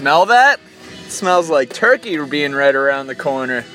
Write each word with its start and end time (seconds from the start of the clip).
smell 0.00 0.24
that? 0.24 0.58
It 1.04 1.10
smells 1.10 1.50
like 1.50 1.74
turkey 1.74 2.16
being 2.24 2.52
right 2.52 2.74
around 2.74 3.08
the 3.08 3.14
corner. 3.14 3.66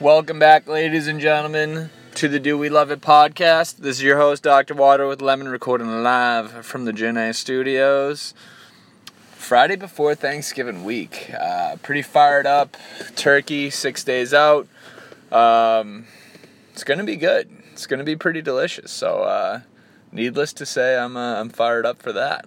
Welcome 0.00 0.38
back, 0.38 0.66
ladies 0.66 1.06
and 1.06 1.20
gentlemen, 1.20 1.90
to 2.14 2.28
the 2.28 2.40
Do 2.40 2.56
We 2.56 2.70
Love 2.70 2.90
It 2.90 3.02
podcast. 3.02 3.76
This 3.76 3.98
is 3.98 4.02
your 4.02 4.16
host, 4.16 4.42
Dr. 4.42 4.72
Water 4.72 5.06
with 5.06 5.20
Lemon, 5.20 5.48
recording 5.48 6.02
live 6.02 6.64
from 6.64 6.86
the 6.86 6.94
Gen 6.94 7.18
A 7.18 7.34
studios. 7.34 8.32
Friday 9.34 9.76
before 9.76 10.14
Thanksgiving 10.14 10.82
week. 10.82 11.30
Uh, 11.38 11.76
pretty 11.82 12.00
fired 12.00 12.46
up. 12.46 12.74
Turkey, 13.16 13.68
six 13.68 14.02
days 14.02 14.32
out. 14.32 14.66
Um, 15.30 16.06
it's 16.72 16.84
going 16.84 17.00
to 17.00 17.04
be 17.04 17.16
good. 17.16 17.50
It's 17.72 17.86
going 17.86 17.98
to 17.98 18.04
be 18.04 18.16
pretty 18.16 18.40
delicious. 18.40 18.90
So, 18.90 19.24
uh, 19.24 19.60
needless 20.10 20.54
to 20.54 20.64
say, 20.64 20.96
I'm, 20.96 21.18
uh, 21.18 21.38
I'm 21.38 21.50
fired 21.50 21.84
up 21.84 22.00
for 22.00 22.14
that. 22.14 22.46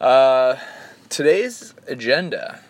Uh, 0.00 0.56
today's 1.08 1.74
agenda 1.86 2.60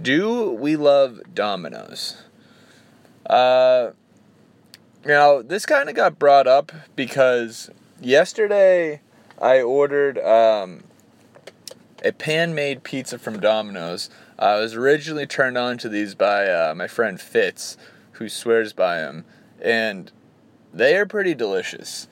Do 0.00 0.50
we 0.52 0.76
love 0.76 1.20
Domino's? 1.34 2.22
Uh, 3.26 3.90
now, 5.04 5.42
this 5.42 5.66
kind 5.66 5.88
of 5.88 5.94
got 5.94 6.18
brought 6.18 6.46
up 6.46 6.72
because 6.96 7.70
yesterday 8.00 9.00
I 9.40 9.60
ordered 9.60 10.18
um, 10.18 10.84
a 12.04 12.12
pan 12.12 12.54
made 12.54 12.84
pizza 12.84 13.18
from 13.18 13.40
Domino's. 13.40 14.10
I 14.38 14.56
was 14.56 14.74
originally 14.74 15.26
turned 15.26 15.58
on 15.58 15.78
to 15.78 15.88
these 15.88 16.14
by 16.14 16.48
uh, 16.48 16.74
my 16.74 16.86
friend 16.86 17.20
Fitz, 17.20 17.76
who 18.12 18.28
swears 18.28 18.72
by 18.72 18.98
them, 18.98 19.24
and 19.60 20.10
they 20.72 20.96
are 20.96 21.06
pretty 21.06 21.34
delicious. 21.34 22.08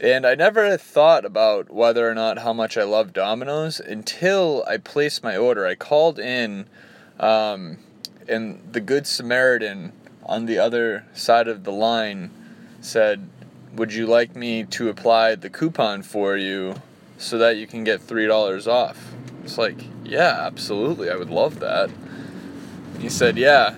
And 0.00 0.26
I 0.26 0.34
never 0.34 0.76
thought 0.76 1.24
about 1.24 1.70
whether 1.70 2.08
or 2.08 2.14
not 2.14 2.38
how 2.38 2.52
much 2.52 2.76
I 2.76 2.82
love 2.82 3.14
Domino's 3.14 3.80
until 3.80 4.62
I 4.68 4.76
placed 4.76 5.24
my 5.24 5.38
order. 5.38 5.66
I 5.66 5.74
called 5.74 6.18
in, 6.18 6.66
um, 7.18 7.78
and 8.28 8.60
the 8.72 8.80
Good 8.80 9.06
Samaritan 9.06 9.92
on 10.22 10.44
the 10.44 10.58
other 10.58 11.06
side 11.14 11.48
of 11.48 11.64
the 11.64 11.72
line 11.72 12.30
said, 12.82 13.26
Would 13.74 13.94
you 13.94 14.06
like 14.06 14.36
me 14.36 14.64
to 14.64 14.90
apply 14.90 15.34
the 15.34 15.48
coupon 15.48 16.02
for 16.02 16.36
you 16.36 16.74
so 17.16 17.38
that 17.38 17.56
you 17.56 17.66
can 17.66 17.82
get 17.82 18.00
$3 18.00 18.66
off? 18.66 19.14
It's 19.44 19.56
like, 19.56 19.78
Yeah, 20.04 20.40
absolutely. 20.40 21.08
I 21.08 21.16
would 21.16 21.30
love 21.30 21.60
that. 21.60 21.90
He 22.98 23.08
said, 23.08 23.38
Yeah, 23.38 23.76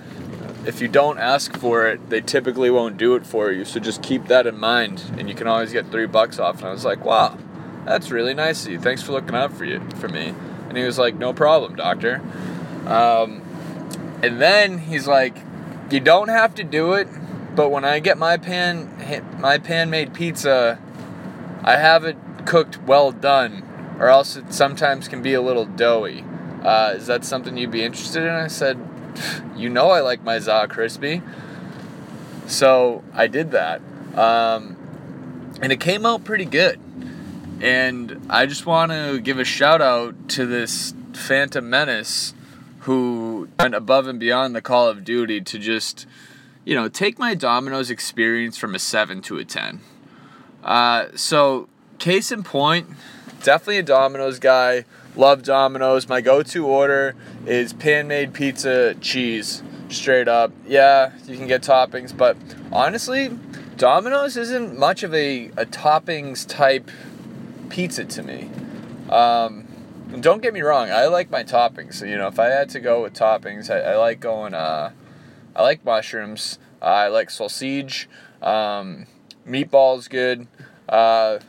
if 0.68 0.82
you 0.82 0.86
don't 0.86 1.18
ask 1.18 1.56
for 1.56 1.86
it, 1.86 2.10
they 2.10 2.20
typically 2.20 2.68
won't 2.68 2.98
do 2.98 3.14
it 3.14 3.26
for 3.26 3.50
you. 3.50 3.64
So 3.64 3.80
just 3.80 4.02
keep 4.02 4.26
that 4.26 4.46
in 4.46 4.58
mind, 4.58 5.02
and 5.16 5.26
you 5.26 5.34
can 5.34 5.46
always 5.46 5.72
get 5.72 5.90
three 5.90 6.04
bucks 6.04 6.38
off. 6.38 6.58
And 6.58 6.66
I 6.66 6.72
was 6.72 6.84
like, 6.84 7.02
wow, 7.06 7.38
that's 7.86 8.10
really 8.10 8.34
nice 8.34 8.66
of 8.66 8.72
you. 8.72 8.78
Thanks 8.78 9.02
for 9.02 9.12
looking 9.12 9.34
out 9.34 9.54
for 9.54 9.64
you 9.64 9.80
for 9.96 10.08
me. 10.08 10.34
And 10.68 10.76
he 10.76 10.84
was 10.84 10.98
like, 10.98 11.14
no 11.14 11.32
problem, 11.32 11.74
doctor. 11.74 12.20
Um, 12.86 13.40
and 14.22 14.42
then 14.42 14.76
he's 14.76 15.06
like, 15.06 15.38
you 15.90 16.00
don't 16.00 16.28
have 16.28 16.54
to 16.56 16.64
do 16.64 16.92
it, 16.92 17.08
but 17.54 17.70
when 17.70 17.86
I 17.86 17.98
get 17.98 18.18
my 18.18 18.36
pan 18.36 18.90
my 19.40 19.56
pan 19.56 19.88
made 19.88 20.12
pizza, 20.12 20.78
I 21.62 21.76
have 21.76 22.04
it 22.04 22.18
cooked 22.44 22.82
well 22.82 23.10
done, 23.10 23.96
or 23.98 24.08
else 24.08 24.36
it 24.36 24.52
sometimes 24.52 25.08
can 25.08 25.22
be 25.22 25.32
a 25.32 25.40
little 25.40 25.64
doughy. 25.64 26.26
Uh, 26.62 26.92
is 26.94 27.06
that 27.06 27.24
something 27.24 27.56
you'd 27.56 27.70
be 27.70 27.84
interested 27.84 28.24
in? 28.24 28.34
I 28.34 28.48
said, 28.48 28.78
you 29.56 29.68
know 29.68 29.90
I 29.90 30.00
like 30.00 30.22
my 30.22 30.38
za 30.38 30.66
crispy. 30.68 31.22
So 32.46 33.04
I 33.12 33.26
did 33.26 33.50
that. 33.52 33.80
Um, 34.14 34.76
and 35.60 35.72
it 35.72 35.80
came 35.80 36.06
out 36.06 36.24
pretty 36.24 36.44
good. 36.44 36.80
And 37.60 38.26
I 38.30 38.46
just 38.46 38.66
want 38.66 38.92
to 38.92 39.20
give 39.20 39.38
a 39.38 39.44
shout 39.44 39.82
out 39.82 40.28
to 40.30 40.46
this 40.46 40.94
Phantom 41.12 41.68
Menace 41.68 42.34
who 42.80 43.48
went 43.58 43.74
above 43.74 44.06
and 44.06 44.18
beyond 44.20 44.54
the 44.54 44.62
Call 44.62 44.88
of 44.88 45.04
Duty 45.04 45.40
to 45.40 45.58
just, 45.58 46.06
you 46.64 46.74
know, 46.74 46.88
take 46.88 47.18
my 47.18 47.34
Domino's 47.34 47.90
experience 47.90 48.56
from 48.56 48.74
a 48.74 48.78
7 48.78 49.20
to 49.22 49.38
a 49.38 49.44
10. 49.44 49.80
Uh, 50.62 51.06
so, 51.14 51.68
case 51.98 52.30
in 52.30 52.42
point, 52.44 52.88
definitely 53.42 53.78
a 53.78 53.82
Domino's 53.82 54.38
guy. 54.38 54.84
Love 55.18 55.42
Domino's. 55.42 56.08
My 56.08 56.20
go 56.20 56.44
to 56.44 56.66
order 56.66 57.16
is 57.44 57.72
pan 57.72 58.06
made 58.06 58.32
pizza 58.32 58.94
cheese, 59.00 59.64
straight 59.88 60.28
up. 60.28 60.52
Yeah, 60.64 61.10
you 61.26 61.36
can 61.36 61.48
get 61.48 61.62
toppings, 61.62 62.16
but 62.16 62.36
honestly, 62.70 63.36
Domino's 63.76 64.36
isn't 64.36 64.78
much 64.78 65.02
of 65.02 65.12
a, 65.12 65.46
a 65.56 65.66
toppings 65.66 66.46
type 66.46 66.88
pizza 67.68 68.04
to 68.04 68.22
me. 68.22 68.48
Um, 69.10 69.66
don't 70.20 70.40
get 70.40 70.54
me 70.54 70.60
wrong, 70.60 70.88
I 70.92 71.06
like 71.06 71.30
my 71.30 71.42
toppings. 71.42 71.94
So, 71.94 72.04
you 72.04 72.16
know, 72.16 72.28
if 72.28 72.38
I 72.38 72.46
had 72.46 72.70
to 72.70 72.80
go 72.80 73.02
with 73.02 73.14
toppings, 73.14 73.70
I, 73.70 73.92
I 73.92 73.96
like 73.96 74.20
going, 74.20 74.54
uh, 74.54 74.92
I 75.56 75.62
like 75.62 75.84
mushrooms, 75.84 76.60
uh, 76.80 76.84
I 76.84 77.08
like 77.08 77.30
sausage, 77.30 78.08
um, 78.40 79.06
meatballs 79.44 80.08
good. 80.08 80.46
Uh, 80.88 81.40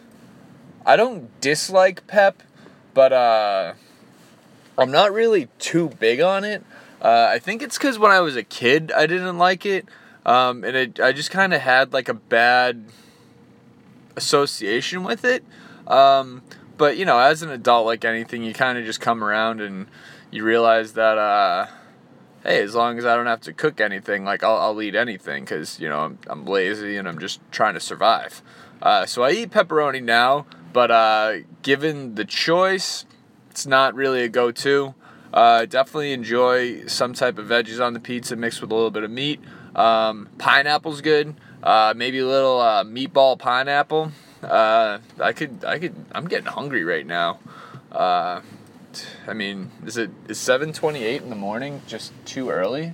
I 0.87 0.95
don't 0.95 1.39
dislike 1.39 2.07
pep, 2.07 2.41
but 2.99 3.13
uh, 3.13 3.73
I'm 4.77 4.91
not 4.91 5.13
really 5.13 5.47
too 5.57 5.87
big 6.01 6.19
on 6.19 6.43
it. 6.43 6.65
Uh, 7.01 7.29
I 7.31 7.39
think 7.39 7.61
it's 7.61 7.77
because 7.77 7.97
when 7.97 8.11
I 8.11 8.19
was 8.19 8.35
a 8.35 8.43
kid, 8.43 8.91
I 8.91 9.07
didn't 9.07 9.37
like 9.37 9.65
it, 9.65 9.85
um, 10.25 10.65
and 10.65 10.75
it, 10.75 10.99
I 10.99 11.13
just 11.13 11.31
kind 11.31 11.53
of 11.53 11.61
had 11.61 11.93
like 11.93 12.09
a 12.09 12.13
bad 12.13 12.83
association 14.17 15.05
with 15.05 15.23
it. 15.23 15.45
Um, 15.87 16.41
but 16.77 16.97
you 16.97 17.05
know, 17.05 17.17
as 17.17 17.41
an 17.41 17.51
adult, 17.51 17.85
like 17.85 18.03
anything, 18.03 18.43
you 18.43 18.53
kind 18.53 18.77
of 18.77 18.83
just 18.83 18.99
come 18.99 19.23
around 19.23 19.61
and 19.61 19.87
you 20.29 20.43
realize 20.43 20.91
that, 20.95 21.17
uh, 21.17 21.67
hey, 22.43 22.61
as 22.61 22.75
long 22.75 22.97
as 22.97 23.05
I 23.05 23.15
don't 23.15 23.27
have 23.27 23.39
to 23.43 23.53
cook 23.53 23.79
anything, 23.79 24.25
like 24.25 24.43
I'll, 24.43 24.57
I'll 24.57 24.81
eat 24.81 24.93
anything 24.93 25.45
because 25.45 25.79
you 25.79 25.87
know 25.87 26.01
I'm, 26.01 26.19
I'm 26.27 26.43
lazy 26.43 26.97
and 26.97 27.07
I'm 27.07 27.19
just 27.19 27.39
trying 27.49 27.75
to 27.75 27.79
survive. 27.79 28.41
Uh, 28.81 29.05
so 29.05 29.23
I 29.23 29.31
eat 29.31 29.51
pepperoni 29.51 30.01
now, 30.01 30.45
but 30.73 30.91
uh, 30.91 31.37
given 31.61 32.15
the 32.15 32.25
choice, 32.25 33.05
it's 33.51 33.65
not 33.65 33.93
really 33.95 34.23
a 34.23 34.29
go-to. 34.29 34.93
Uh, 35.33 35.65
definitely 35.65 36.13
enjoy 36.13 36.85
some 36.87 37.13
type 37.13 37.37
of 37.37 37.47
veggies 37.47 37.83
on 37.83 37.93
the 37.93 37.99
pizza 37.99 38.35
mixed 38.35 38.61
with 38.61 38.71
a 38.71 38.75
little 38.75 38.91
bit 38.91 39.03
of 39.03 39.11
meat. 39.11 39.39
Um, 39.75 40.29
pineapple's 40.37 41.01
good. 41.01 41.35
Uh, 41.61 41.93
maybe 41.95 42.19
a 42.19 42.27
little 42.27 42.59
uh, 42.59 42.83
meatball 42.83 43.37
pineapple. 43.37 44.11
Uh, 44.41 44.99
I 45.19 45.33
could, 45.33 45.63
I 45.65 45.77
could. 45.77 45.93
I'm 46.13 46.27
getting 46.27 46.47
hungry 46.47 46.83
right 46.83 47.05
now. 47.05 47.39
I 49.27 49.33
mean, 49.33 49.71
is 49.85 49.97
it 49.97 50.11
is 50.27 50.39
7:28 50.39 51.21
in 51.21 51.29
the 51.29 51.35
morning 51.35 51.81
just 51.85 52.13
too 52.25 52.49
early? 52.49 52.93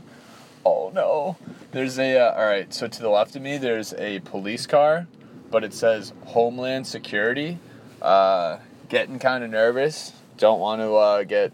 Oh 0.65 0.91
no. 0.93 1.37
There's 1.71 1.99
a. 1.99 2.17
All 2.17 2.45
right. 2.45 2.73
So 2.73 2.87
to 2.87 3.01
the 3.01 3.09
left 3.09 3.35
of 3.35 3.41
me, 3.41 3.57
there's 3.57 3.93
a 3.93 4.19
police 4.21 4.65
car, 4.65 5.07
but 5.55 5.63
it 5.63 5.73
says 5.73 6.11
Homeland 6.25 6.85
Security. 6.85 7.57
Uh, 8.01 8.57
getting 8.89 9.19
kind 9.19 9.41
of 9.41 9.49
nervous. 9.49 10.11
Don't 10.35 10.59
want 10.59 10.81
to 10.81 10.93
uh, 10.95 11.23
get 11.23 11.53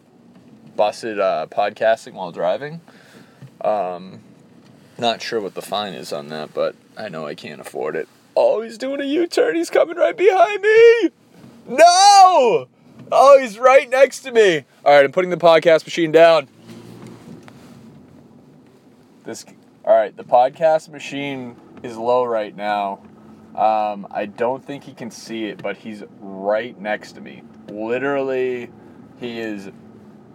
busted 0.75 1.19
uh, 1.19 1.45
podcasting 1.51 2.13
while 2.13 2.31
driving. 2.31 2.81
Um, 3.63 4.21
not 4.97 5.21
sure 5.21 5.39
what 5.39 5.53
the 5.53 5.61
fine 5.61 5.93
is 5.93 6.11
on 6.11 6.29
that, 6.29 6.51
but 6.51 6.75
I 6.97 7.09
know 7.09 7.27
I 7.27 7.35
can't 7.35 7.61
afford 7.61 7.95
it. 7.95 8.09
Oh, 8.35 8.63
he's 8.63 8.79
doing 8.79 9.01
a 9.01 9.03
U 9.03 9.27
turn. 9.27 9.55
He's 9.55 9.69
coming 9.69 9.97
right 9.97 10.17
behind 10.17 10.63
me. 10.63 11.11
No! 11.67 12.67
Oh, 13.11 13.39
he's 13.39 13.59
right 13.59 13.87
next 13.87 14.21
to 14.21 14.31
me. 14.31 14.65
All 14.83 14.95
right, 14.95 15.05
I'm 15.05 15.11
putting 15.11 15.29
the 15.29 15.37
podcast 15.37 15.85
machine 15.85 16.11
down. 16.11 16.47
This. 19.25 19.45
All 19.85 19.93
right, 19.93 20.17
the 20.17 20.23
podcast 20.23 20.89
machine 20.89 21.55
is 21.83 21.97
low 21.97 22.23
right 22.23 22.55
now. 22.55 23.01
Um, 23.55 24.07
I 24.11 24.27
don't 24.27 24.63
think 24.63 24.83
he 24.83 24.93
can 24.93 25.11
see 25.11 25.45
it, 25.45 25.61
but 25.61 25.77
he's 25.77 26.03
right 26.19 26.79
next 26.79 27.13
to 27.13 27.21
me. 27.21 27.43
Literally, 27.67 28.69
he 29.19 29.39
is 29.39 29.69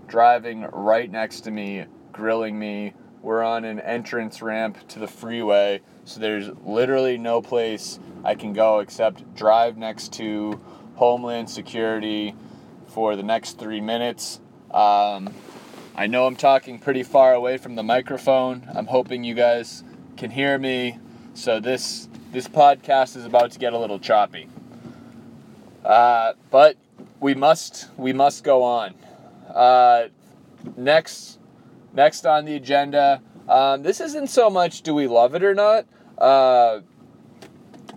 driving 0.07 0.63
right 0.73 1.11
next 1.11 1.41
to 1.43 1.51
me, 1.51 1.87
grilling 2.13 2.59
me. 2.59 2.95
We're 3.23 3.43
on 3.43 3.65
an 3.65 3.81
entrance 3.81 4.43
ramp 4.43 4.87
to 4.89 4.99
the 4.99 5.09
freeway, 5.09 5.81
so 6.05 6.21
there's 6.21 6.51
literally 6.65 7.19
no 7.19 7.43
place 7.43 7.99
I 8.25 8.35
can 8.35 8.53
go 8.53 8.81
except 8.81 9.35
drive 9.35 9.77
next 9.77 10.13
to 10.15 10.61
Homeland 10.95 11.51
Security 11.51 12.35
for 12.89 13.17
the 13.17 13.23
next 13.23 13.59
three 13.59 13.81
minutes. 13.81 14.41
Um, 14.71 15.35
I 15.95 16.07
know 16.07 16.27
I'm 16.27 16.37
talking 16.37 16.79
pretty 16.79 17.03
far 17.03 17.33
away 17.33 17.57
from 17.57 17.75
the 17.75 17.83
microphone. 17.83 18.69
I'm 18.75 18.87
hoping 18.87 19.25
you 19.25 19.35
guys 19.35 19.83
can 20.17 20.31
hear 20.31 20.59
me. 20.59 20.99
So 21.35 21.59
this 21.59 22.09
this 22.33 22.49
podcast 22.49 23.17
is 23.17 23.25
about 23.25 23.53
to 23.53 23.59
get 23.59 23.73
a 23.73 23.79
little 23.79 23.99
choppy. 23.99 24.49
Uh, 25.85 26.33
but 26.51 26.77
we 27.21 27.35
must 27.35 27.89
we 27.97 28.13
must 28.13 28.45
go 28.45 28.63
on. 28.63 28.95
Uh, 29.55 30.09
next 30.77 31.39
next 31.95 32.27
on 32.27 32.45
the 32.45 32.55
agenda. 32.57 33.23
Um, 33.49 33.83
this 33.83 34.01
isn't 34.01 34.29
so 34.29 34.51
much 34.51 34.83
do 34.83 34.95
we 34.95 35.07
love 35.07 35.35
it 35.35 35.43
or 35.43 35.55
not. 35.55 35.87
Uh, 36.19 36.81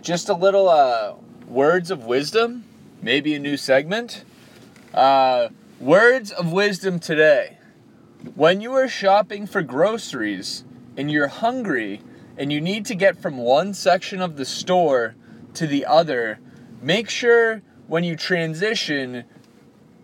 just 0.00 0.28
a 0.28 0.34
little 0.34 0.68
uh, 0.68 1.14
words 1.48 1.90
of 1.90 2.04
wisdom, 2.04 2.64
maybe 3.02 3.34
a 3.34 3.38
new 3.38 3.56
segment. 3.56 4.24
Uh, 4.94 5.48
words 5.80 6.30
of 6.30 6.52
wisdom 6.52 6.98
today. 6.98 7.58
When 8.34 8.60
you 8.60 8.72
are 8.74 8.88
shopping 8.88 9.46
for 9.46 9.62
groceries 9.62 10.64
and 10.96 11.10
you're 11.10 11.28
hungry 11.28 12.02
and 12.40 12.50
you 12.50 12.58
need 12.58 12.86
to 12.86 12.94
get 12.94 13.20
from 13.20 13.36
one 13.36 13.74
section 13.74 14.22
of 14.22 14.38
the 14.38 14.46
store 14.46 15.14
to 15.52 15.66
the 15.66 15.84
other, 15.84 16.38
make 16.80 17.10
sure 17.10 17.60
when 17.86 18.02
you 18.02 18.16
transition, 18.16 19.24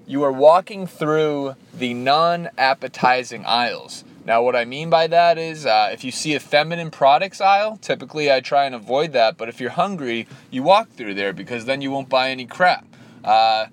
you 0.07 0.23
are 0.23 0.31
walking 0.31 0.87
through 0.87 1.57
the 1.73 1.95
non 1.95 2.51
appetizing 2.59 3.43
aisles. 3.47 4.05
Now, 4.27 4.43
what 4.43 4.55
I 4.55 4.67
mean 4.67 4.91
by 4.91 5.07
that 5.07 5.39
is 5.39 5.65
uh, 5.65 5.89
if 5.91 6.05
you 6.05 6.11
see 6.11 6.35
a 6.35 6.41
feminine 6.41 6.91
products 6.91 7.41
aisle, 7.41 7.79
typically 7.79 8.31
I 8.31 8.41
try 8.41 8.67
and 8.67 8.75
avoid 8.75 9.15
that, 9.15 9.39
but 9.39 9.49
if 9.49 9.59
you're 9.59 9.71
hungry, 9.71 10.29
you 10.51 10.63
walk 10.63 10.91
through 10.91 11.15
there 11.15 11.33
because 11.33 11.65
then 11.65 11.81
you 11.81 11.91
won't 11.91 12.11
buy 12.11 12.29
any 12.29 12.45
crap. 12.45 12.85
Uh, 13.25 13.69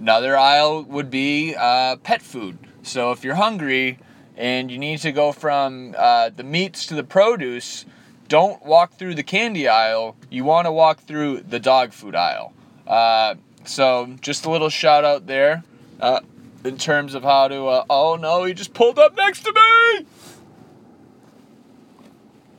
another 0.00 0.38
aisle 0.38 0.84
would 0.84 1.10
be 1.10 1.54
uh, 1.54 1.96
pet 1.96 2.22
food. 2.22 2.56
So 2.82 3.12
if 3.12 3.22
you're 3.22 3.34
hungry 3.34 3.98
and 4.36 4.70
you 4.70 4.78
need 4.78 4.98
to 5.00 5.12
go 5.12 5.32
from 5.32 5.94
uh, 5.96 6.30
the 6.30 6.42
meats 6.42 6.86
to 6.86 6.94
the 6.94 7.04
produce, 7.04 7.84
don't 8.28 8.64
walk 8.64 8.94
through 8.94 9.14
the 9.14 9.22
candy 9.22 9.68
aisle. 9.68 10.16
You 10.30 10.44
want 10.44 10.66
to 10.66 10.72
walk 10.72 11.00
through 11.00 11.40
the 11.40 11.60
dog 11.60 11.92
food 11.92 12.14
aisle. 12.14 12.52
Uh, 12.86 13.36
so 13.64 14.14
just 14.20 14.44
a 14.44 14.50
little 14.50 14.70
shout 14.70 15.04
out 15.04 15.26
there 15.26 15.62
uh, 16.00 16.20
in 16.64 16.78
terms 16.78 17.14
of 17.14 17.22
how 17.22 17.48
to. 17.48 17.66
Uh, 17.66 17.84
oh 17.88 18.16
no, 18.16 18.44
he 18.44 18.54
just 18.54 18.74
pulled 18.74 18.98
up 18.98 19.16
next 19.16 19.44
to 19.44 19.52
me. 19.52 20.06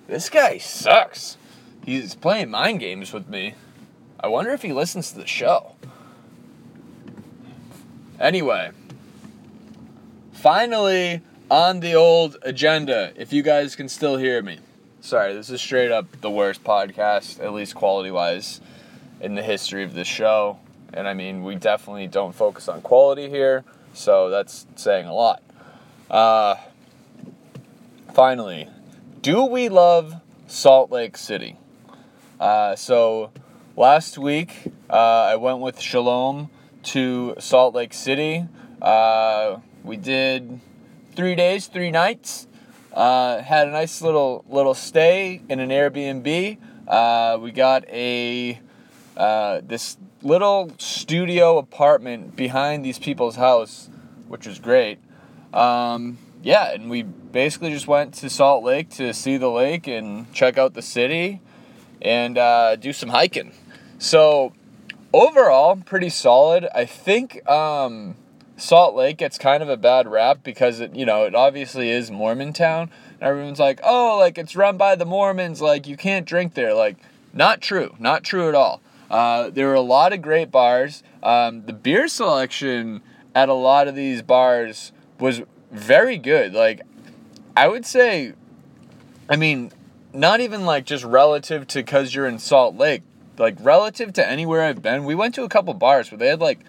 This 0.07 0.29
guy 0.29 0.59
sucks. 0.59 1.37
He's 1.83 2.15
playing 2.15 2.51
mind 2.51 2.79
games 2.79 3.11
with 3.11 3.27
me. 3.27 3.55
I 4.19 4.27
wonder 4.27 4.51
if 4.51 4.61
he 4.61 4.71
listens 4.71 5.11
to 5.11 5.19
the 5.19 5.27
show. 5.27 5.75
Anyway, 8.19 8.71
finally 10.31 11.21
on 11.49 11.79
the 11.79 11.93
old 11.93 12.37
agenda, 12.41 13.11
if 13.15 13.31
you 13.31 13.43
guys 13.43 13.75
can 13.75 13.87
still 13.87 14.17
hear 14.17 14.41
me. 14.41 14.59
Sorry, 15.01 15.33
this 15.33 15.49
is 15.49 15.61
straight 15.61 15.91
up 15.91 16.21
the 16.21 16.31
worst 16.31 16.63
podcast, 16.63 17.43
at 17.43 17.53
least 17.53 17.75
quality 17.75 18.09
wise, 18.09 18.61
in 19.21 19.35
the 19.35 19.43
history 19.43 19.83
of 19.83 19.93
this 19.93 20.07
show. 20.07 20.57
And 20.93 21.07
I 21.07 21.13
mean, 21.13 21.43
we 21.43 21.55
definitely 21.55 22.07
don't 22.07 22.33
focus 22.33 22.67
on 22.67 22.81
quality 22.81 23.29
here, 23.29 23.63
so 23.93 24.29
that's 24.29 24.65
saying 24.75 25.05
a 25.05 25.13
lot. 25.13 25.43
Uh, 26.09 26.55
finally, 28.13 28.67
do 29.21 29.45
we 29.45 29.69
love 29.69 30.15
Salt 30.47 30.91
Lake 30.91 31.17
City? 31.17 31.57
Uh, 32.39 32.75
so 32.75 33.31
last 33.75 34.17
week, 34.17 34.73
uh, 34.89 34.93
I 34.93 35.35
went 35.35 35.59
with 35.59 35.79
Shalom 35.79 36.49
to 36.83 37.35
Salt 37.39 37.75
Lake 37.75 37.93
City. 37.93 38.45
Uh, 38.81 39.57
we 39.83 39.97
did 39.97 40.59
three 41.15 41.35
days, 41.35 41.67
three 41.67 41.91
nights. 41.91 42.47
Uh, 42.93 43.41
had 43.41 43.67
a 43.67 43.71
nice 43.71 44.01
little 44.01 44.45
little 44.47 44.73
stay 44.73 45.41
in 45.49 45.59
an 45.59 45.69
Airbnb. 45.69 46.57
Uh, 46.87 47.37
we 47.41 47.51
got 47.51 47.87
a 47.89 48.59
uh, 49.17 49.61
this 49.65 49.97
little 50.21 50.71
studio 50.77 51.57
apartment 51.57 52.35
behind 52.35 52.85
these 52.85 52.99
people's 52.99 53.35
house, 53.35 53.89
which 54.27 54.47
was 54.47 54.59
great. 54.59 54.99
Um, 55.53 56.17
yeah, 56.41 56.73
and 56.73 56.89
we 56.89 57.03
basically 57.03 57.71
just 57.71 57.87
went 57.87 58.13
to 58.15 58.29
Salt 58.29 58.63
Lake 58.63 58.89
to 58.91 59.13
see 59.13 59.37
the 59.37 59.49
lake 59.49 59.87
and 59.87 60.31
check 60.33 60.57
out 60.57 60.73
the 60.73 60.81
city 60.81 61.41
and 62.01 62.37
uh, 62.37 62.75
do 62.75 62.93
some 62.93 63.09
hiking. 63.09 63.51
So 63.99 64.53
overall, 65.13 65.75
pretty 65.77 66.09
solid. 66.09 66.67
I 66.73 66.85
think. 66.85 67.47
Um, 67.49 68.15
Salt 68.57 68.95
Lake 68.95 69.17
gets 69.17 69.37
kind 69.37 69.61
of 69.61 69.69
a 69.69 69.77
bad 69.77 70.07
rap 70.07 70.39
because 70.43 70.79
it, 70.79 70.95
you 70.95 71.05
know, 71.05 71.25
it 71.25 71.35
obviously 71.35 71.89
is 71.89 72.09
Mormon 72.09 72.53
town. 72.53 72.89
And 73.19 73.23
everyone's 73.23 73.59
like, 73.59 73.79
oh, 73.83 74.17
like 74.19 74.37
it's 74.37 74.55
run 74.55 74.77
by 74.77 74.95
the 74.95 75.05
Mormons, 75.05 75.61
like 75.61 75.87
you 75.87 75.97
can't 75.97 76.25
drink 76.25 76.53
there. 76.53 76.73
Like, 76.73 76.97
not 77.33 77.61
true, 77.61 77.95
not 77.99 78.23
true 78.23 78.47
at 78.47 78.55
all. 78.55 78.81
Uh, 79.09 79.49
there 79.49 79.67
were 79.67 79.73
a 79.73 79.81
lot 79.81 80.13
of 80.13 80.21
great 80.21 80.51
bars. 80.51 81.03
Um, 81.21 81.65
the 81.65 81.73
beer 81.73 82.07
selection 82.07 83.01
at 83.33 83.49
a 83.49 83.53
lot 83.53 83.87
of 83.87 83.95
these 83.95 84.21
bars 84.21 84.93
was 85.19 85.41
very 85.71 86.17
good. 86.17 86.53
Like, 86.53 86.81
I 87.57 87.67
would 87.67 87.85
say, 87.85 88.33
I 89.29 89.35
mean, 89.35 89.71
not 90.13 90.39
even 90.39 90.65
like 90.65 90.85
just 90.85 91.03
relative 91.03 91.67
to 91.67 91.79
because 91.79 92.15
you're 92.15 92.27
in 92.27 92.39
Salt 92.39 92.75
Lake, 92.75 93.03
like 93.37 93.57
relative 93.59 94.13
to 94.13 94.27
anywhere 94.27 94.61
I've 94.63 94.81
been. 94.81 95.03
We 95.03 95.15
went 95.15 95.35
to 95.35 95.43
a 95.43 95.49
couple 95.49 95.73
bars 95.73 96.09
where 96.09 96.17
they 96.17 96.27
had 96.27 96.39
like 96.39 96.59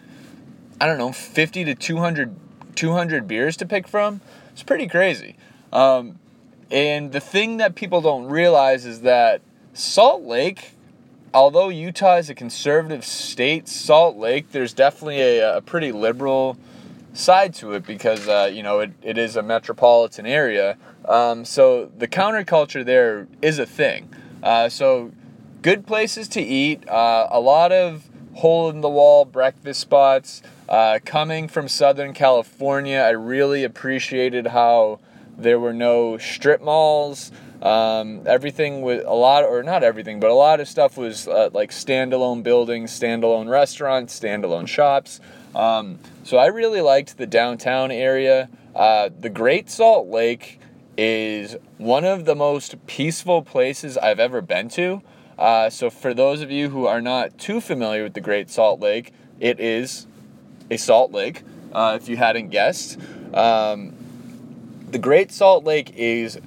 I 0.81 0.87
don't 0.87 0.99
know, 0.99 1.12
50 1.12 1.64
to 1.64 1.75
200, 1.75 2.37
200 2.75 3.28
beers 3.28 3.56
to 3.58 3.67
pick 3.67 3.88
from. 3.88 4.20
It's 4.52 4.62
pretty 4.62 4.87
crazy. 4.87 5.37
Um, 5.73 6.19
and 6.70 7.12
the 7.12 7.20
thing 7.20 7.58
that 7.58 7.75
people 7.75 8.00
don't 8.00 8.26
realize 8.26 8.84
is 8.84 9.00
that 9.02 9.40
Salt 9.73 10.23
Lake, 10.23 10.73
although 11.32 11.69
Utah 11.69 12.17
is 12.17 12.28
a 12.28 12.34
conservative 12.34 13.05
state, 13.05 13.69
Salt 13.69 14.17
Lake, 14.17 14.50
there's 14.52 14.73
definitely 14.73 15.20
a, 15.20 15.58
a 15.58 15.61
pretty 15.62 15.93
liberal 15.93 16.58
side 17.14 17.55
to 17.55 17.73
it 17.73 17.87
because, 17.87 18.28
uh, 18.28 18.50
you 18.52 18.62
know, 18.62 18.81
it, 18.81 18.93
it 19.02 19.17
is 19.17 19.37
a 19.37 19.43
metropolitan 19.43 20.26
area. 20.26 20.76
Um, 21.06 21.44
so 21.44 21.90
the 21.96 22.08
counterculture 22.08 22.84
there 22.84 23.28
is 23.40 23.58
a 23.58 23.67
thing. 23.67 24.11
Uh, 24.43 24.69
so 24.69 25.12
good 25.62 25.87
places 25.87 26.28
to 26.28 26.43
eat, 26.43 26.87
uh, 26.88 27.28
a 27.31 27.40
lot 27.40 27.73
of 27.73 28.08
hole 28.37 28.69
in 28.71 28.81
the 28.81 28.88
wall 28.88 29.25
breakfast 29.25 29.81
spots. 29.81 30.43
Uh, 30.69 30.99
coming 31.05 31.49
from 31.49 31.69
Southern 31.69 32.12
California, 32.12 32.99
I 32.99 33.11
really 33.11 33.65
appreciated 33.65 34.49
how 34.49 35.00
there 35.37 35.59
were 35.59 35.73
no 35.73 36.19
strip 36.19 36.62
malls. 36.62 37.33
Um, 37.62 38.23
everything 38.27 38.83
with 38.83 39.05
a 39.06 39.15
lot, 39.15 39.44
or 39.44 39.62
not 39.62 39.83
everything, 39.83 40.21
but 40.21 40.31
a 40.31 40.35
lot 40.35 40.61
of 40.61 40.69
stuff 40.69 40.97
was 40.97 41.27
uh, 41.27 41.50
like 41.53 41.71
standalone 41.71 42.43
buildings, 42.43 42.99
standalone 42.99 43.49
restaurants, 43.49 44.19
standalone 44.19 44.69
shops. 44.69 45.21
Um, 45.55 45.99
so 46.23 46.37
I 46.37 46.47
really 46.47 46.83
liked 46.83 47.16
the 47.16 47.26
downtown 47.26 47.90
area. 47.90 48.50
Uh, 48.75 49.09
the 49.19 49.31
Great 49.31 49.71
Salt 49.71 50.09
Lake 50.09 50.61
is 50.99 51.57
one 51.78 52.05
of 52.05 52.26
the 52.26 52.35
most 52.35 52.75
peaceful 52.87 53.43
places 53.43 53.97
I've 53.97 54.21
ever 54.21 54.43
been 54.43 54.69
to. 54.71 55.02
Uh, 55.38 55.69
so, 55.69 55.90
for 55.90 56.14
those 56.14 56.40
of 56.40 56.50
you 56.50 56.71
who 56.71 56.87
are 56.87 57.00
not 57.00 57.37
too 57.38 57.61
familiar 57.61 58.02
with 58.02 58.14
the 58.14 58.21
Great 58.21 58.50
Salt 58.50 58.81
Lake, 58.81 59.12
it 59.38 59.61
is 59.61 60.07
a 60.71 60.76
salt 60.76 61.12
lake, 61.12 61.43
uh, 61.73 61.99
if 62.00 62.09
you 62.09 62.16
hadn't 62.16 62.49
guessed. 62.49 62.99
Um, 63.35 63.95
the 64.90 64.99
Great 64.99 65.31
Salt 65.31 65.64
Lake 65.64 65.93
is 65.95 66.38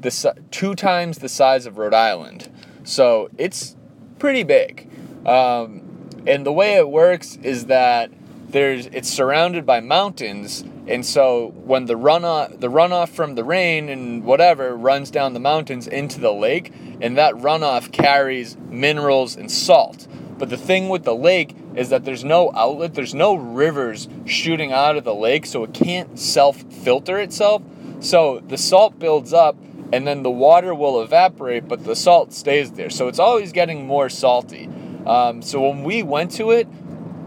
the 0.00 0.34
two 0.50 0.74
times 0.74 1.18
the 1.18 1.28
size 1.28 1.66
of 1.66 1.76
Rhode 1.76 1.94
Island, 1.94 2.48
so 2.84 3.28
it's 3.36 3.76
pretty 4.18 4.42
big. 4.42 4.88
Um, 5.26 5.82
and 6.26 6.46
the 6.46 6.52
way 6.52 6.76
it 6.76 6.88
works 6.88 7.36
is 7.42 7.66
that 7.66 8.10
there's 8.48 8.86
it's 8.86 9.08
surrounded 9.08 9.66
by 9.66 9.80
mountains, 9.80 10.64
and 10.86 11.04
so 11.04 11.52
when 11.64 11.86
the 11.86 11.94
runoff 11.94 12.60
the 12.60 12.68
runoff 12.68 13.10
from 13.10 13.34
the 13.34 13.44
rain 13.44 13.88
and 13.88 14.24
whatever 14.24 14.76
runs 14.76 15.10
down 15.10 15.34
the 15.34 15.40
mountains 15.40 15.86
into 15.86 16.20
the 16.20 16.32
lake, 16.32 16.72
and 17.00 17.16
that 17.16 17.34
runoff 17.34 17.92
carries 17.92 18.56
minerals 18.56 19.36
and 19.36 19.50
salt. 19.50 20.06
But 20.38 20.48
the 20.48 20.56
thing 20.56 20.88
with 20.88 21.04
the 21.04 21.14
lake 21.14 21.54
is 21.74 21.90
that 21.90 22.04
there's 22.04 22.24
no 22.24 22.50
outlet, 22.54 22.94
there's 22.94 23.14
no 23.14 23.34
rivers 23.34 24.08
shooting 24.24 24.72
out 24.72 24.96
of 24.96 25.04
the 25.04 25.14
lake, 25.14 25.44
so 25.46 25.64
it 25.64 25.74
can't 25.74 26.18
self 26.18 26.62
filter 26.62 27.18
itself. 27.18 27.62
So 28.00 28.40
the 28.40 28.56
salt 28.56 28.98
builds 28.98 29.32
up 29.32 29.56
and 29.92 30.06
then 30.06 30.22
the 30.22 30.30
water 30.30 30.74
will 30.74 31.02
evaporate, 31.02 31.68
but 31.68 31.84
the 31.84 31.96
salt 31.96 32.32
stays 32.32 32.72
there. 32.72 32.90
So 32.90 33.08
it's 33.08 33.18
always 33.18 33.52
getting 33.52 33.86
more 33.86 34.08
salty. 34.08 34.68
Um, 35.04 35.42
so 35.42 35.68
when 35.68 35.82
we 35.82 36.02
went 36.02 36.30
to 36.32 36.52
it, 36.52 36.68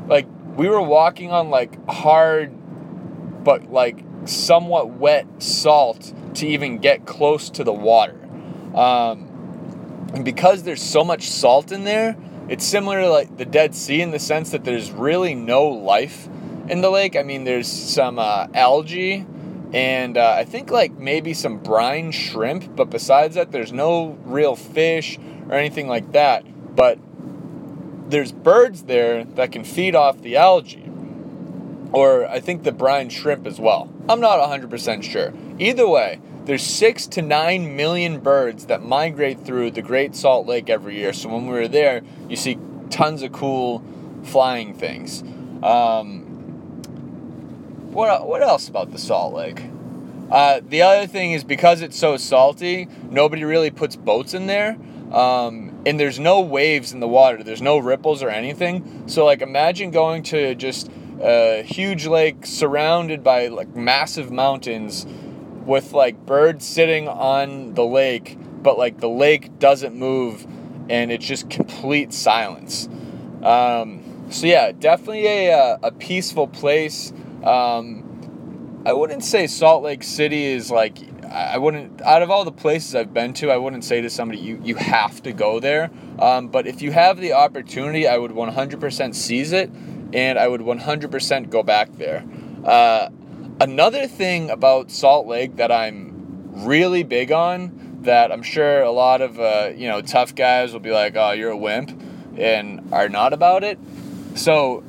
like 0.08 0.26
we 0.56 0.70
were 0.70 0.82
walking 0.82 1.32
on 1.32 1.50
like 1.50 1.86
hard, 1.88 2.54
but 3.44 3.72
like 3.72 4.04
somewhat 4.26 4.90
wet 4.90 5.26
salt 5.42 6.14
to 6.36 6.48
even 6.48 6.78
get 6.78 7.06
close 7.06 7.50
to 7.52 7.64
the 7.64 7.74
water. 7.74 8.20
Um, 8.74 9.30
and 10.14 10.24
because 10.24 10.64
there's 10.64 10.82
so 10.82 11.04
much 11.04 11.30
salt 11.30 11.72
in 11.72 11.84
there, 11.84 12.16
it's 12.50 12.66
similar 12.66 13.02
to 13.02 13.10
like 13.10 13.38
the 13.38 13.46
Dead 13.46 13.74
Sea 13.74 14.02
in 14.02 14.12
the 14.12 14.20
sense 14.20 14.52
that 14.52 14.64
there's 14.64 14.92
really 14.92 15.36
no 15.36 15.68
life 15.68 16.28
in 16.68 16.82
the 16.82 16.90
lake. 16.90 17.16
I 17.16 17.24
mean, 17.24 17.44
there's 17.44 17.68
some 17.68 18.20
uh, 18.20 18.48
algae 18.54 19.26
and 19.74 20.18
uh, 20.18 20.36
I 20.38 20.46
think 20.46 20.70
like 20.70 20.94
maybe 20.94 21.34
some 21.34 21.58
brine 21.58 22.12
shrimp, 22.12 22.76
but 22.76 22.92
besides 22.92 23.36
that, 23.36 23.52
there's 23.52 23.74
no 23.74 24.18
real 24.24 24.56
fish 24.56 25.18
or 25.50 25.56
anything 25.56 25.88
like 25.88 26.12
that. 26.12 26.46
But 26.76 27.00
there's 28.08 28.32
birds 28.32 28.84
there 28.84 29.24
that 29.24 29.52
can 29.52 29.64
feed 29.64 29.96
off 29.96 30.22
the 30.22 30.38
algae, 30.38 30.83
or 31.94 32.26
I 32.26 32.40
think 32.40 32.64
the 32.64 32.72
brine 32.72 33.10
shrimp 33.10 33.48
as 33.48 33.60
well. 33.60 33.90
I'm 34.10 34.20
not 34.20 34.40
100% 34.40 35.04
sure. 35.04 35.32
Either 35.60 35.88
way, 35.88 36.20
there's 36.46 36.64
six 36.64 37.08
to 37.08 37.22
nine 37.22 37.78
million 37.78 38.20
birds 38.20 38.66
that 38.66 38.84
migrate 38.84 39.46
through 39.46 39.72
the 39.72 39.82
Great 39.82 40.16
Salt 40.16 40.46
Lake 40.46 40.70
every 40.70 40.98
year. 40.98 41.14
So 41.14 41.30
when 41.30 41.48
we 41.48 41.54
were 41.54 41.68
there, 41.70 42.02
you 42.28 42.36
see 42.36 42.58
tons 42.90 43.22
of 43.22 43.32
cool 43.32 43.84
flying 44.24 44.74
things. 44.74 45.22
Um, 45.62 46.22
what 47.94 48.28
what 48.28 48.42
else 48.42 48.68
about 48.68 48.92
the 48.92 48.98
Salt 48.98 49.34
Lake? 49.34 49.64
Uh, 50.32 50.62
the 50.68 50.82
other 50.82 51.06
thing 51.06 51.32
is 51.32 51.44
because 51.44 51.82
it's 51.82 51.98
so 51.98 52.18
salty, 52.18 52.88
nobody 53.10 53.44
really 53.44 53.70
puts 53.70 53.96
boats 53.96 54.34
in 54.34 54.48
there. 54.48 54.78
Um, 55.12 55.72
and 55.86 56.00
there's 56.00 56.20
no 56.20 56.42
waves 56.42 56.92
in 56.92 57.00
the 57.00 57.08
water. 57.08 57.44
There's 57.44 57.62
no 57.62 57.78
ripples 57.78 58.24
or 58.24 58.30
anything. 58.30 59.04
So 59.08 59.26
like 59.26 59.42
imagine 59.42 59.92
going 59.92 60.24
to 60.24 60.56
just 60.56 60.90
a 61.24 61.64
huge 61.64 62.06
lake 62.06 62.46
surrounded 62.46 63.24
by 63.24 63.48
like 63.48 63.76
massive 63.76 64.32
mountains 64.32 65.06
with 65.66 65.94
like 65.94 66.26
birds 66.26 66.66
sitting 66.66 67.08
on 67.08 67.74
the 67.74 67.86
lake, 67.86 68.38
but 68.62 68.78
like 68.78 69.00
the 69.00 69.10
lake 69.10 69.60
doesn't 69.60 69.96
move 69.96 70.46
and 70.90 71.12
it's 71.12 71.26
just 71.26 71.50
complete 71.50 72.14
silence. 72.14 72.90
Um, 73.42 74.26
so 74.30 74.48
yeah, 74.48 74.72
definitely 74.72 75.26
a, 75.28 75.54
uh, 75.54 75.78
a 75.84 75.92
peaceful 75.92 76.48
place. 76.48 77.14
Um, 77.44 78.82
I 78.86 78.94
wouldn't 78.94 79.24
say 79.24 79.48
Salt 79.48 79.84
Lake 79.84 80.04
City 80.04 80.46
is 80.46 80.70
like 80.70 80.98
I 81.34 81.58
wouldn't 81.58 82.02
out 82.02 82.22
of 82.22 82.30
all 82.30 82.46
the 82.46 82.52
places 82.52 82.94
I've 82.96 83.14
been 83.14 83.34
to, 83.34 83.50
I 83.50 83.58
wouldn't 83.58 83.84
say 83.84 84.02
to 84.02 84.10
somebody 84.10 84.40
you 84.40 84.62
you 84.64 84.76
have 84.76 85.24
to 85.24 85.32
go 85.32 85.60
there. 85.60 85.90
Um, 86.20 86.50
but 86.50 86.68
if 86.68 86.82
you 86.82 86.92
have 86.92 87.20
the 87.20 87.34
opportunity, 87.34 88.08
I 88.08 88.18
would 88.18 88.32
100% 88.32 89.16
seize 89.16 89.52
it, 89.52 89.72
and 90.14 90.38
I 90.38 90.48
would 90.48 90.62
100% 90.62 91.50
go 91.50 91.64
back 91.64 91.90
there. 91.98 92.24
Uh, 92.64 93.10
another 93.60 94.08
thing 94.08 94.50
about 94.50 94.92
Salt 94.92 95.28
Lake 95.28 95.56
that 95.58 95.72
I'm 95.72 96.14
really 96.64 97.04
big 97.04 97.32
on, 97.32 98.00
that 98.04 98.32
I'm 98.32 98.44
sure 98.44 98.82
a 98.82 98.92
lot 98.92 99.22
of 99.22 99.40
uh, 99.40 99.72
you 99.76 99.88
know 99.88 100.02
tough 100.02 100.36
guys 100.36 100.74
will 100.74 100.80
be 100.80 100.92
like, 100.92 101.16
"Oh, 101.16 101.32
you're 101.32 101.52
a 101.52 101.58
wimp," 101.58 101.92
and 102.38 102.94
are 102.94 103.10
not 103.10 103.34
about 103.34 103.64
it. 103.64 103.80
So 104.36 104.84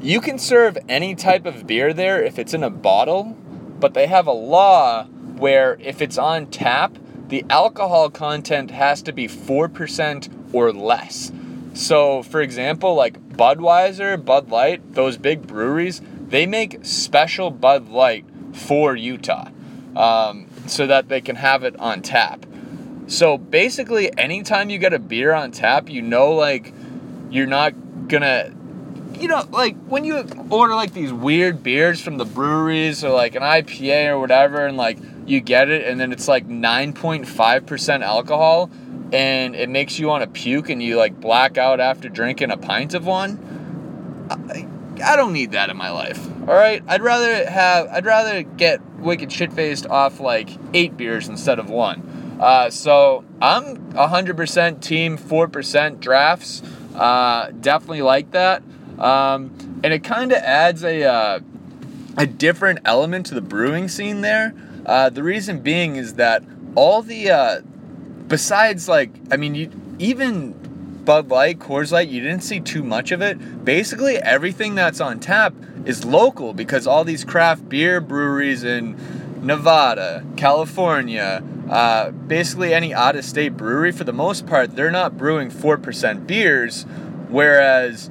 you 0.00 0.20
can 0.20 0.38
serve 0.38 0.78
any 0.88 1.14
type 1.14 1.46
of 1.46 1.66
beer 1.66 1.92
there 1.92 2.22
if 2.22 2.38
it's 2.38 2.54
in 2.54 2.62
a 2.62 2.70
bottle, 2.70 3.36
but 3.80 3.94
they 3.94 4.06
have 4.06 4.26
a 4.26 4.32
law 4.32 5.04
where 5.04 5.76
if 5.80 6.00
it's 6.00 6.18
on 6.18 6.46
tap, 6.46 6.96
the 7.28 7.44
alcohol 7.50 8.10
content 8.10 8.70
has 8.70 9.02
to 9.02 9.12
be 9.12 9.28
4% 9.28 10.54
or 10.54 10.72
less. 10.72 11.32
So, 11.74 12.22
for 12.22 12.40
example, 12.40 12.94
like 12.94 13.29
Budweiser, 13.40 14.22
Bud 14.22 14.50
Light, 14.50 14.92
those 14.92 15.16
big 15.16 15.46
breweries, 15.46 16.02
they 16.28 16.44
make 16.44 16.84
special 16.84 17.50
Bud 17.50 17.88
Light 17.88 18.26
for 18.52 18.94
Utah 18.94 19.48
um, 19.96 20.46
so 20.66 20.86
that 20.86 21.08
they 21.08 21.22
can 21.22 21.36
have 21.36 21.64
it 21.64 21.74
on 21.78 22.02
tap. 22.02 22.44
So, 23.06 23.38
basically, 23.38 24.16
anytime 24.18 24.68
you 24.68 24.76
get 24.76 24.92
a 24.92 24.98
beer 24.98 25.32
on 25.32 25.52
tap, 25.52 25.88
you 25.88 26.02
know, 26.02 26.32
like, 26.32 26.74
you're 27.30 27.46
not 27.46 27.72
gonna 28.08 28.52
you 29.18 29.28
know, 29.28 29.46
like 29.50 29.76
when 29.86 30.04
you 30.04 30.24
order 30.50 30.74
like 30.74 30.92
these 30.92 31.12
weird 31.12 31.62
beers 31.62 32.00
from 32.00 32.16
the 32.16 32.24
breweries 32.24 33.04
or 33.04 33.10
like 33.10 33.34
an 33.34 33.42
IPA 33.42 34.08
or 34.08 34.18
whatever, 34.18 34.66
and 34.66 34.76
like 34.76 34.98
you 35.26 35.40
get 35.40 35.70
it, 35.70 35.86
and 35.86 35.98
then 35.98 36.12
it's 36.12 36.28
like 36.28 36.46
9.5% 36.46 38.02
alcohol, 38.02 38.70
and 39.12 39.56
it 39.56 39.68
makes 39.68 39.98
you 39.98 40.06
want 40.06 40.22
to 40.22 40.30
puke 40.30 40.70
and 40.70 40.82
you 40.82 40.96
like 40.96 41.20
black 41.20 41.58
out 41.58 41.80
after 41.80 42.08
drinking 42.08 42.50
a 42.50 42.56
pint 42.56 42.94
of 42.94 43.06
one. 43.06 44.26
I, 44.30 44.66
I 45.04 45.16
don't 45.16 45.32
need 45.32 45.52
that 45.52 45.70
in 45.70 45.76
my 45.76 45.90
life. 45.90 46.26
All 46.42 46.54
right, 46.54 46.82
I'd 46.86 47.02
rather 47.02 47.48
have 47.48 47.88
I'd 47.88 48.04
rather 48.04 48.42
get 48.42 48.80
wicked 48.96 49.32
shit 49.32 49.52
faced 49.52 49.86
off 49.86 50.20
like 50.20 50.50
eight 50.74 50.96
beers 50.96 51.28
instead 51.28 51.58
of 51.58 51.70
one. 51.70 52.38
Uh, 52.40 52.70
so 52.70 53.22
I'm 53.42 53.76
100% 53.92 54.80
team 54.80 55.18
4% 55.18 56.00
drafts. 56.00 56.62
Uh, 56.94 57.50
definitely 57.60 58.02
like 58.02 58.30
that. 58.30 58.62
Um, 58.98 59.80
and 59.84 59.92
it 59.92 60.02
kind 60.02 60.32
of 60.32 60.38
adds 60.38 60.82
a, 60.82 61.04
uh, 61.04 61.40
a 62.16 62.26
different 62.26 62.80
element 62.86 63.26
to 63.26 63.34
the 63.34 63.42
brewing 63.42 63.88
scene 63.88 64.22
there. 64.22 64.54
Uh, 64.86 65.10
the 65.10 65.22
reason 65.22 65.60
being 65.60 65.96
is 65.96 66.14
that 66.14 66.42
all 66.74 67.02
the, 67.02 67.30
uh, 67.30 67.60
besides 68.30 68.88
like, 68.88 69.10
I 69.30 69.36
mean, 69.36 69.54
you, 69.54 69.70
even 69.98 70.52
Bud 71.04 71.28
Light, 71.28 71.58
Coors 71.58 71.92
Light, 71.92 72.08
you 72.08 72.22
didn't 72.22 72.42
see 72.42 72.60
too 72.60 72.82
much 72.82 73.10
of 73.10 73.20
it. 73.20 73.64
Basically, 73.64 74.16
everything 74.16 74.74
that's 74.74 75.00
on 75.00 75.20
tap 75.20 75.52
is 75.84 76.06
local 76.06 76.54
because 76.54 76.86
all 76.86 77.04
these 77.04 77.24
craft 77.24 77.68
beer 77.68 78.00
breweries 78.00 78.64
in 78.64 78.96
Nevada, 79.44 80.24
California, 80.36 81.42
uh, 81.68 82.10
basically 82.10 82.72
any 82.72 82.94
out 82.94 83.16
of 83.16 83.24
state 83.24 83.56
brewery, 83.56 83.92
for 83.92 84.04
the 84.04 84.12
most 84.12 84.46
part, 84.46 84.76
they're 84.76 84.90
not 84.90 85.18
brewing 85.18 85.50
4% 85.50 86.26
beers, 86.26 86.84
whereas 87.28 88.08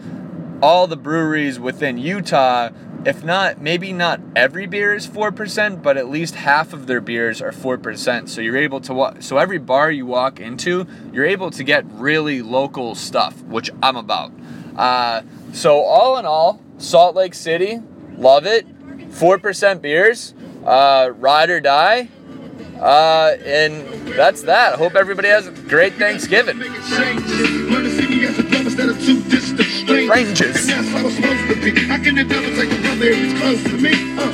all 0.62 0.88
the 0.88 0.98
breweries 0.98 1.60
within 1.60 1.98
Utah, 1.98 2.70
if 3.06 3.24
not, 3.24 3.62
maybe 3.62 3.94
not 3.94 4.20
every 4.36 4.66
beer 4.66 4.94
is 4.94 5.08
4%, 5.08 5.82
but 5.82 5.98
at 5.98 6.10
least 6.10 6.36
half 6.36 6.74
of 6.74 6.88
their 6.88 7.02
beers 7.02 7.42
are 7.42 7.52
4%. 7.52 8.30
So 8.30 8.42
you're 8.42 8.58
able 8.58 8.82
to 8.82 8.94
walk, 8.94 9.22
so 9.22 9.38
every 9.38 9.58
bar 9.58 9.90
you 9.92 10.06
walk 10.06 10.40
into, 10.40 10.86
you're 11.14 11.26
able 11.26 11.52
to 11.52 11.64
get 11.64 11.86
really 11.92 12.42
local 12.42 12.96
stuff, 12.96 13.42
which 13.44 13.72
I'm 13.82 13.96
about. 13.96 14.32
Uh, 14.76 15.22
so 15.54 15.82
all 15.82 16.18
in 16.18 16.26
all, 16.26 16.62
Salt 16.78 17.16
Lake 17.16 17.34
City, 17.34 17.82
love 18.18 18.46
it. 18.46 18.68
4% 19.12 19.82
beers, 19.82 20.34
uh, 20.66 21.12
ride 21.18 21.50
or 21.50 21.60
die. 21.60 22.10
Uh, 22.80 23.36
and 23.44 23.86
that's 24.14 24.44
that. 24.44 24.74
I 24.74 24.78
hope 24.78 24.96
everybody 24.96 25.28
has 25.28 25.48
a 25.48 25.52
great 25.52 25.94
Thanksgiving. 25.96 26.60
Rangers. 30.10 30.68
And 30.68 30.70
that's 30.70 30.90
how 30.90 31.06
it's 31.06 31.16
supposed 31.16 31.48
to 31.48 31.56
be. 31.62 31.80
How 31.86 32.02
can 32.02 32.16
the 32.16 32.24
devil 32.24 32.50
take 32.56 32.72
a 32.72 32.82
brother 32.82 33.06
if 33.06 33.18
he's 33.18 33.40
close 33.40 33.64
to 33.64 33.78
me? 33.78 33.92
Uh, 34.18 34.32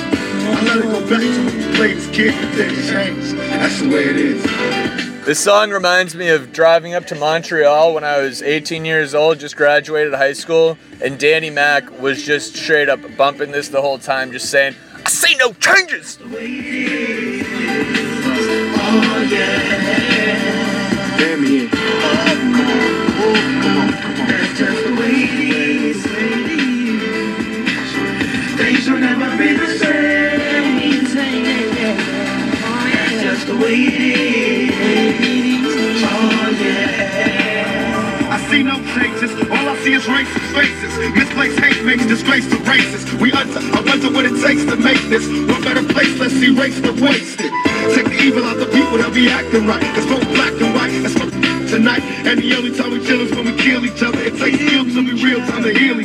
I 0.48 0.64
let 0.64 0.78
it 0.78 0.84
go 0.84 1.02
back 1.02 1.20
to 1.20 1.46
when 1.46 1.60
you 1.60 1.76
played 1.76 1.98
as 1.98 2.08
kid 2.08 2.34
and 2.34 2.54
then 2.54 2.74
changed. 2.90 3.36
That's 3.38 3.82
the 3.82 3.90
way 3.90 4.06
it 4.06 4.16
is. 4.16 5.26
This 5.26 5.40
song 5.44 5.72
reminds 5.72 6.16
me 6.16 6.30
of 6.30 6.54
driving 6.54 6.94
up 6.94 7.06
to 7.08 7.16
Montreal 7.16 7.94
when 7.94 8.06
I 8.06 8.20
was 8.20 8.42
18 8.42 8.86
years 8.86 9.14
old, 9.14 9.40
just 9.40 9.58
graduated 9.58 10.14
high 10.14 10.34
school, 10.34 10.78
and 11.02 11.20
Danny 11.20 11.50
Mac 11.50 12.00
was 12.00 12.24
just 12.24 12.56
straight 12.56 12.88
up 12.88 13.00
bumping 13.18 13.52
this 13.52 13.68
the 13.68 13.82
whole 13.82 13.98
time, 13.98 14.32
just 14.32 14.50
saying, 14.50 14.76
I 15.04 15.10
see 15.10 15.36
no 15.36 15.52
changes! 15.54 16.20
Oh, 16.22 16.38
yeah. 19.30 20.06
Damn 21.18 21.44
it. 21.44 21.70
Oh, 21.74 22.26
come 22.30 22.56
on. 22.62 23.94
come 24.02 24.22
on. 24.22 24.28
That's 24.28 24.60
just 24.60 24.85
Things 28.86 29.02
will 29.02 29.02
never 29.02 29.36
be 29.36 29.58
the 29.58 29.66
same. 29.66 31.06
That's 32.94 33.24
just 33.24 33.48
the 33.48 33.56
way 33.58 33.74
it 33.82 34.70
is. 34.70 36.04
Oh 36.06 36.54
yeah. 36.62 38.30
I 38.30 38.38
see 38.48 38.62
no 38.62 38.76
changes. 38.94 39.34
All 39.50 39.70
I 39.70 39.76
see 39.82 39.94
is 39.94 40.06
racist 40.06 40.54
faces. 40.54 40.94
Misplaced 41.16 41.60
hate 41.60 41.84
makes 41.84 42.06
disgrace 42.06 42.48
to 42.52 42.58
races. 42.70 43.12
We 43.16 43.32
under, 43.32 43.58
I 43.58 43.82
wonder 43.82 44.12
what 44.14 44.26
it 44.26 44.40
takes 44.46 44.64
to 44.70 44.76
make 44.78 45.02
this 45.10 45.26
one 45.50 45.64
better 45.64 45.82
place. 45.82 46.20
Let's 46.20 46.36
erase 46.36 46.80
the 46.80 46.94
wasted. 47.02 47.52
Take 47.96 48.06
the 48.06 48.22
evil 48.22 48.44
out 48.46 48.58
the 48.58 48.68
people 48.68 49.00
that 49.00 49.12
be 49.16 49.30
acting 49.30 49.66
right. 49.66 49.82
Cause 49.96 50.06
both 50.06 50.30
black 50.30 50.54
and 50.62 50.76
white. 50.76 50.94
That's 51.02 51.16
what 51.16 51.34
tonight. 51.74 52.04
And 52.30 52.40
the 52.40 52.54
only 52.56 52.70
time 52.70 52.92
we 52.92 53.04
chill 53.04 53.22
is 53.22 53.32
when 53.32 53.46
we 53.46 53.58
kill 53.58 53.84
each 53.84 54.04
other. 54.04 54.20
It 54.20 54.38
takes 54.38 54.60
skill 54.62 54.86
to 54.86 55.02
be 55.02 55.24
real 55.24 55.40
time 55.48 55.64
to 55.64 55.74
heal 55.74 56.00
each 56.00 56.05